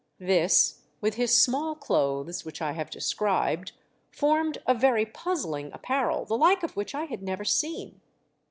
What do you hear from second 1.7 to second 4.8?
clothes which I have described, formed a